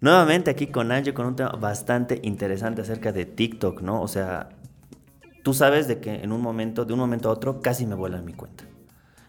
[0.00, 4.00] Nuevamente aquí con Angie con un tema bastante interesante acerca de TikTok, ¿no?
[4.00, 4.50] O sea,
[5.42, 8.24] tú sabes de que en un momento, de un momento a otro, casi me vuelan
[8.24, 8.64] mi cuenta.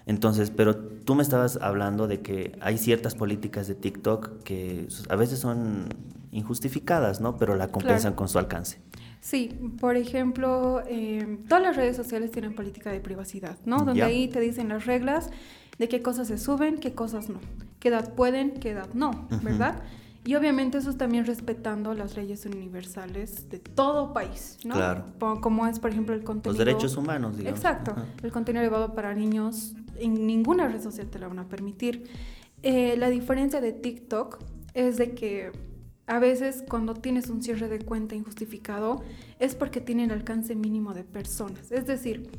[0.06, 5.16] Entonces, pero tú me estabas hablando de que hay ciertas políticas de TikTok que a
[5.16, 5.88] veces son
[6.32, 7.38] injustificadas, ¿no?
[7.38, 8.80] Pero la compensan con su alcance.
[9.22, 13.80] Sí, por ejemplo, eh, todas las redes sociales tienen política de privacidad, ¿no?
[13.80, 15.30] Donde ahí te dicen las reglas
[15.78, 17.40] de qué cosas se suben, qué cosas no,
[17.80, 19.82] qué edad pueden, qué edad no, ¿verdad?
[20.30, 24.76] Y obviamente eso es también respetando las leyes universales de todo país, ¿no?
[24.76, 25.06] Claro.
[25.42, 26.56] Como es, por ejemplo, el contenido...
[26.56, 27.58] Los derechos humanos, digamos.
[27.58, 27.96] Exacto.
[28.22, 32.12] El contenido elevado para niños en ninguna red social te lo van a permitir.
[32.62, 34.38] Eh, la diferencia de TikTok
[34.76, 35.52] es de que
[36.06, 39.02] a veces cuando tienes un cierre de cuenta injustificado
[39.40, 41.72] es porque tiene el alcance mínimo de personas.
[41.72, 42.30] Es decir,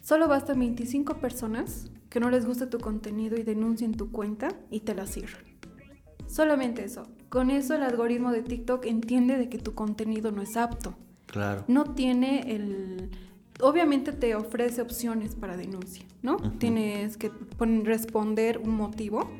[0.00, 4.80] solo bastan 25 personas que no les guste tu contenido y denuncien tu cuenta y
[4.80, 5.44] te la cierran.
[6.26, 7.06] Solamente eso.
[7.28, 10.94] Con eso el algoritmo de TikTok entiende de que tu contenido no es apto.
[11.26, 11.64] Claro.
[11.68, 13.10] No tiene el...
[13.60, 16.36] Obviamente te ofrece opciones para denuncia, ¿no?
[16.58, 17.32] Tienes que
[17.84, 19.30] responder un motivo,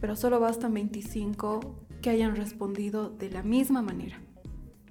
[0.00, 1.60] pero solo bastan 25
[2.02, 4.20] que hayan respondido de la misma manera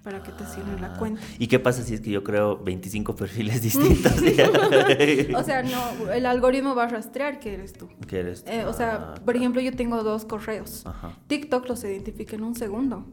[0.04, 1.22] para que te cierren la cuenta.
[1.38, 4.14] ¿Y qué pasa si es que yo creo 25 perfiles distintos?
[5.36, 7.90] o sea, no, el algoritmo va a rastrear que eres tú.
[8.08, 8.52] Que eres tú.
[8.52, 10.86] Eh, o sea, ah, por ejemplo, yo tengo dos correos.
[11.28, 13.06] TikTok los identifica en un segundo.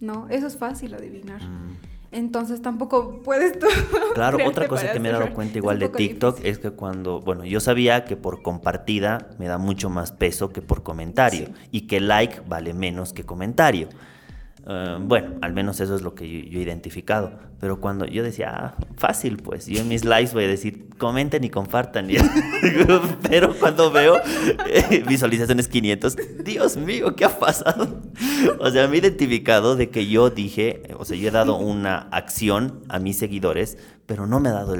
[0.00, 0.26] ¿No?
[0.28, 1.42] Eso es fácil adivinar.
[1.42, 1.76] Mm.
[2.14, 3.66] Entonces tampoco puedes tú.
[4.14, 7.44] Claro, otra cosa que me he dado cuenta igual de TikTok es que cuando, bueno,
[7.44, 12.00] yo sabía que por compartida me da mucho más peso que por comentario y que
[12.00, 13.88] like vale menos que comentario.
[14.66, 17.32] Eh, bueno, al menos eso es lo que yo, he identificado.
[17.60, 21.44] Pero cuando yo decía, ah, fácil, pues, yo en mis likes voy a decir, comenten
[21.44, 22.08] y compartan.
[23.28, 24.16] Pero cuando veo
[24.66, 28.02] eh, visualizaciones 500, Dios mío, ¿qué ha pasado?
[28.58, 32.08] O sea, me he identificado de que yo dije, o sea, yo he dado una
[32.10, 34.76] acción a mis seguidores pero no me ha dado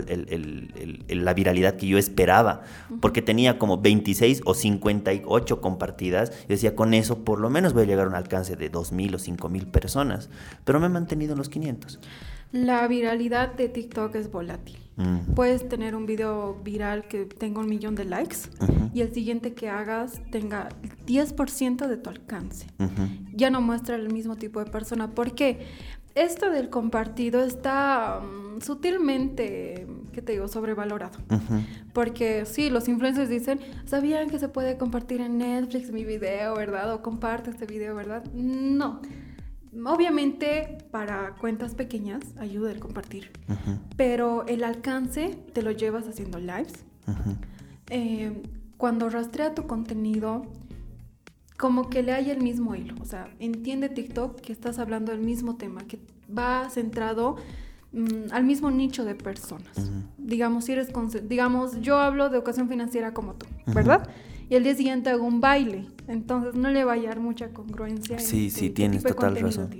[1.08, 2.62] la viralidad que yo esperaba,
[3.00, 6.32] porque tenía como 26 o 58 compartidas.
[6.44, 9.14] y decía, con eso por lo menos voy a llegar a un alcance de 2.000
[9.14, 10.28] o 5.000 personas,
[10.64, 12.00] pero me he mantenido en los 500.
[12.52, 14.78] La viralidad de TikTok es volátil.
[14.96, 15.34] Mm.
[15.34, 18.36] Puedes tener un video viral que tenga un millón de likes
[18.92, 20.68] y el siguiente que hagas tenga
[21.06, 22.68] 10% de tu alcance.
[23.34, 25.10] Ya no muestra el mismo tipo de persona.
[25.10, 25.66] ¿Por qué?
[26.14, 31.18] Esto del compartido está mm, sutilmente, ¿qué te digo?, sobrevalorado.
[31.92, 36.92] Porque sí, los influencers dicen, ¿sabían que se puede compartir en Netflix mi video, verdad?
[36.92, 38.24] O comparte este video, ¿verdad?
[38.32, 39.00] No.
[39.86, 43.32] Obviamente para cuentas pequeñas ayuda el compartir,
[43.96, 46.84] pero el alcance te lo llevas haciendo lives.
[47.90, 48.40] Eh,
[48.76, 50.46] cuando rastrea tu contenido,
[51.56, 52.94] como que le haya el mismo hilo.
[53.00, 55.98] O sea, entiende TikTok que estás hablando del mismo tema, que
[56.36, 57.36] va centrado
[57.92, 59.90] mm, al mismo nicho de personas.
[60.18, 60.88] Digamos, si eres,
[61.28, 64.08] digamos, yo hablo de educación financiera como tú, ¿verdad?
[64.48, 65.86] Y el día siguiente hago un baile.
[66.06, 68.18] Entonces no le va a hallar mucha congruencia.
[68.18, 69.70] Sí, sí, tienes total razón.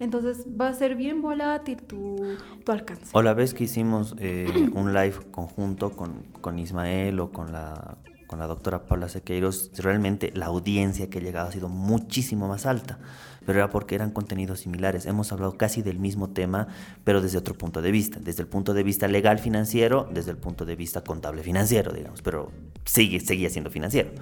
[0.00, 2.16] Entonces va a ser bien volátil tu,
[2.64, 3.06] tu alcance.
[3.12, 7.98] O la vez que hicimos eh, un live conjunto con, con Ismael o con la
[8.32, 12.64] con la doctora Paula Sequeiros, realmente la audiencia que ha llegado ha sido muchísimo más
[12.64, 12.98] alta,
[13.44, 15.04] pero era porque eran contenidos similares.
[15.04, 16.68] Hemos hablado casi del mismo tema,
[17.04, 20.38] pero desde otro punto de vista, desde el punto de vista legal financiero, desde el
[20.38, 22.50] punto de vista contable financiero, digamos, pero
[22.86, 24.12] sigue, seguía siendo financiero.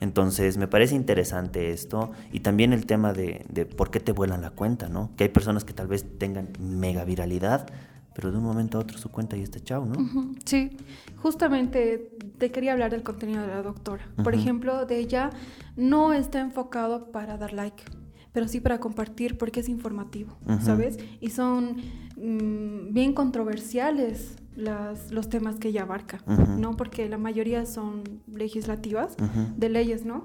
[0.00, 4.50] Entonces, me parece interesante esto y también el tema de por qué te vuelan la
[4.50, 5.12] cuenta, ¿no?
[5.16, 7.68] Que hay personas que tal vez tengan mega viralidad,
[8.14, 10.34] pero de un momento a otro su cuenta y está chao, ¿no?
[10.44, 10.76] Sí,
[11.16, 14.06] justamente te quería hablar del contenido de la doctora.
[14.22, 15.30] Por ejemplo, de ella
[15.76, 17.84] no está enfocado para dar like,
[18.32, 20.98] pero sí para compartir porque es informativo, ¿sabes?
[21.20, 21.76] Y son
[22.16, 26.22] mm, bien controversiales las, los temas que ella abarca,
[26.58, 26.76] ¿no?
[26.76, 29.16] Porque la mayoría son legislativas,
[29.56, 30.22] de leyes, ¿no?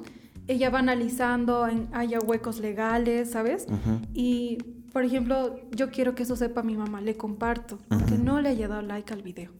[0.47, 3.67] Ella va analizando, en, haya huecos legales, ¿sabes?
[4.13, 4.57] Y
[4.97, 7.77] por ejemplo, yo quiero que eso sepa mi mamá, le comparto,
[8.09, 9.51] que no le haya dado like al video.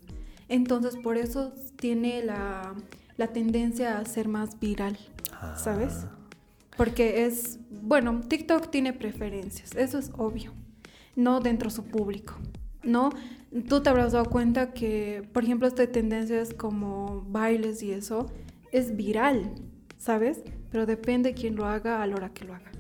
[0.50, 2.74] Entonces, por eso tiene la,
[3.36, 4.98] tendencia a ser más viral,
[5.56, 6.06] ¿sabes?
[6.06, 6.18] Ah.
[6.76, 10.54] Porque es, bueno, TikTok tiene preferencias, eso es obvio,
[11.16, 12.34] no dentro de su público,
[12.82, 13.12] ¿no?
[13.70, 18.26] Tú te habrás dado cuenta que, por ejemplo, esta tendencias como bailes y eso
[18.72, 19.54] es viral,
[20.00, 20.42] ¿sabes?
[20.72, 22.72] Pero depende de quién lo haga a la hora que lo haga.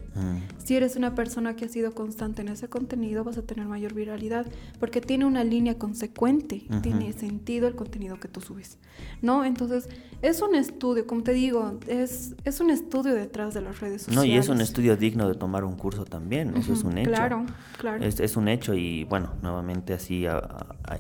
[0.58, 3.94] Si eres una persona que ha sido constante en ese contenido, vas a tener mayor
[3.94, 4.46] viralidad,
[4.80, 8.78] porque tiene una línea consecuente, tiene sentido el contenido que tú subes,
[9.22, 9.46] ¿no?
[9.46, 9.90] Entonces,
[10.22, 14.30] es un estudio, como te digo, es, es un estudio detrás de las redes sociales.
[14.30, 17.12] No, y es un estudio digno de tomar un curso también, eso es un hecho.
[17.12, 17.46] Claro,
[17.78, 18.04] claro.
[18.04, 20.26] Es, un hecho y, bueno, nuevamente así,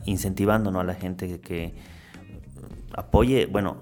[0.05, 1.73] incentivando a la gente que
[2.93, 3.77] apoye, bueno,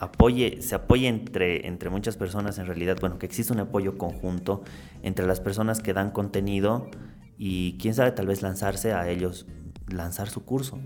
[0.00, 4.62] apoye, se apoye entre, entre muchas personas en realidad, bueno, que existe un apoyo conjunto
[5.02, 6.88] entre las personas que dan contenido
[7.36, 9.46] y quién sabe, tal vez lanzarse a ellos,
[9.88, 10.78] lanzar su curso.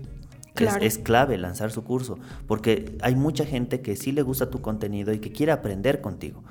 [0.79, 2.17] Es, clave lanzar su curso,
[2.47, 6.43] porque hay mucha gente que sí le gusta tu contenido y que quiere aprender contigo.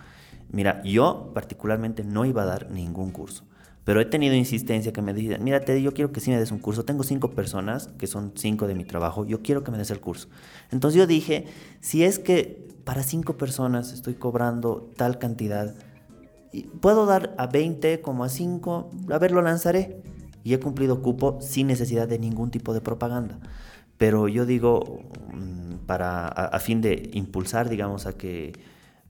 [0.50, 3.44] Mira, yo particularmente no iba a dar ningún curso.
[3.84, 6.58] Pero he tenido insistencia que me dicen, mira yo quiero que sí me des un
[6.58, 6.84] curso.
[6.84, 10.00] Tengo cinco personas, que son cinco de mi trabajo, yo quiero que me des el
[10.00, 10.28] curso.
[10.70, 11.46] Entonces yo dije,
[11.80, 15.74] si es que para cinco personas estoy cobrando tal cantidad,
[16.80, 20.02] puedo dar a 20 como a 5, a ver, lo lanzaré.
[20.44, 23.38] Y he cumplido cupo sin necesidad de ningún tipo de propaganda.
[23.96, 25.00] Pero yo digo,
[25.32, 28.52] mm, para, a fin de impulsar, digamos, a que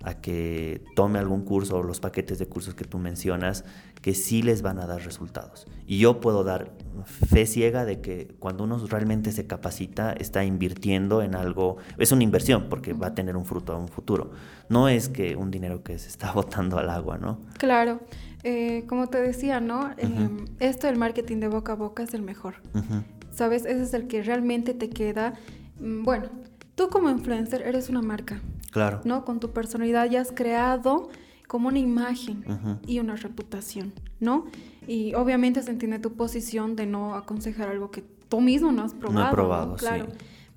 [0.05, 3.65] a que tome algún curso o los paquetes de cursos que tú mencionas,
[4.03, 5.67] que sí les van a dar resultados.
[5.87, 6.73] Y yo puedo dar
[7.05, 12.23] fe ciega de que cuando uno realmente se capacita, está invirtiendo en algo, es una
[12.23, 14.33] inversión porque va a tener un fruto a un futuro.
[14.69, 17.41] No es que un dinero que se está botando al agua, ¿no?
[17.59, 18.00] Claro.
[18.43, 19.91] Eh, como te decía, ¿no?
[19.97, 22.57] Em, esto del marketing de boca a boca es el mejor.
[23.31, 23.65] ¿Sabes?
[23.65, 25.33] Ese es el que realmente te queda.
[25.81, 26.29] Mm, bueno,
[26.75, 28.43] tú como influencer eres una marca.
[28.75, 29.00] Claro.
[29.05, 29.25] ¿No?
[29.25, 31.09] Con tu personalidad ya has creado
[31.47, 32.44] como una imagen
[32.88, 34.47] y una reputación, ¿no?
[34.88, 38.93] Y obviamente se entiende tu posición de no aconsejar algo que tú mismo no has
[38.93, 39.21] probado.
[39.21, 40.06] No he probado, claro.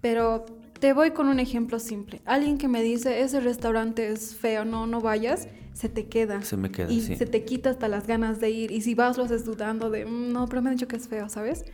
[0.01, 0.45] Pero
[0.79, 2.19] te voy con un ejemplo simple.
[2.25, 6.41] Alguien que me dice, ese restaurante es feo, no, no vayas, se te queda.
[6.41, 7.15] Se me queda, Y sí.
[7.17, 8.71] se te quita hasta las ganas de ir.
[8.71, 11.07] Y si vas, lo haces dudando de, mm, no, pero me han dicho que es
[11.07, 11.65] feo, ¿sabes?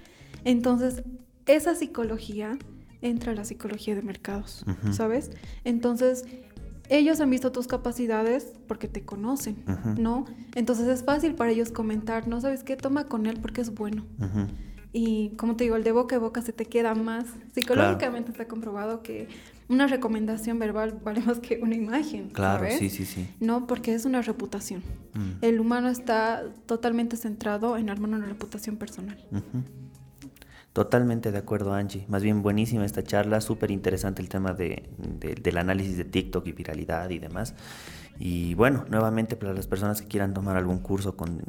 [0.43, 1.03] Entonces,
[1.45, 2.57] esa psicología
[3.03, 5.29] entra la psicología de mercados, ¿sabes?
[5.63, 6.25] Entonces,
[6.89, 9.57] ellos han visto tus capacidades porque te conocen,
[9.97, 10.25] ¿no?
[10.55, 12.41] Entonces es fácil para ellos comentar, ¿no?
[12.41, 12.75] ¿Sabes qué?
[12.75, 14.05] Toma con él porque es bueno.
[14.95, 17.25] Y como te digo, el de boca a boca se te queda más.
[17.53, 19.27] Psicológicamente está comprobado que
[19.67, 22.29] una recomendación verbal vale más que una imagen.
[22.29, 23.27] Claro, sí, sí, sí.
[23.39, 24.83] No, porque es una reputación.
[25.13, 25.31] Mm.
[25.43, 29.17] El humano está totalmente centrado en armar una reputación personal.
[30.73, 32.03] Totalmente de acuerdo, Angie.
[32.07, 36.51] Más bien buenísima esta charla, súper interesante el tema de, del análisis de TikTok y
[36.51, 37.53] viralidad y demás.
[38.19, 41.43] Y bueno, nuevamente para las personas que quieran tomar algún curso con,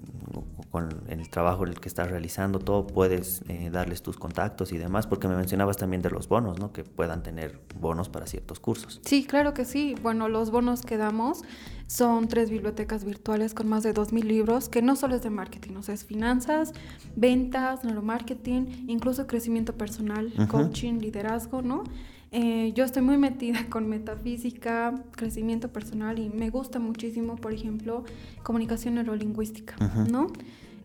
[0.75, 4.76] con el trabajo en el que estás realizando, todo puedes eh, darles tus contactos y
[4.76, 6.73] demás, porque me mencionabas también de los bonos, ¿no?
[6.73, 9.00] Que puedan tener bonos para ciertos cursos.
[9.05, 9.94] Sí, claro que sí.
[10.03, 11.43] Bueno, los bonos que damos
[11.87, 15.76] son tres bibliotecas virtuales con más de 2.000 libros, que no solo es de marketing,
[15.76, 16.73] o sea, es finanzas,
[17.15, 21.85] ventas, neuromarketing, incluso crecimiento personal, coaching, liderazgo, ¿no?
[22.32, 28.03] Eh, yo estoy muy metida con metafísica, crecimiento personal y me gusta muchísimo, por ejemplo,
[28.43, 29.77] comunicación neurolingüística,
[30.11, 30.32] ¿no?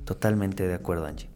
[0.06, 1.30] Totalmente de acuerdo, Angie.